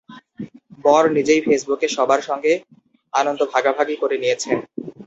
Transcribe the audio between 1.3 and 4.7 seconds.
ফেসবুকে সবার সঙ্গে আনন্দ ভাগাভাগি করে নিয়েছেন।